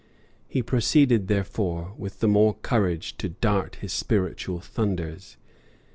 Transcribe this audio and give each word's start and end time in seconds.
He 0.47 0.63
proceeded, 0.63 1.27
therefore, 1.27 1.93
with 1.95 2.21
the 2.21 2.27
more 2.27 2.55
courage 2.55 3.17
to 3.17 3.29
dart 3.29 3.75
his 3.75 3.93
spiritual 3.93 4.59
thunders. 4.59 5.37